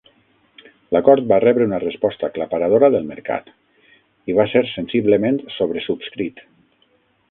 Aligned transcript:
L'acord 0.95 1.27
va 1.31 1.37
rebre 1.43 1.67
una 1.71 1.81
resposta 1.83 2.25
aclaparadora 2.31 2.91
del 2.97 3.07
mercat, 3.13 3.55
i 4.33 4.41
va 4.41 4.49
ser 4.57 4.67
sensiblement 4.75 5.43
sobresubscrit. 5.61 6.49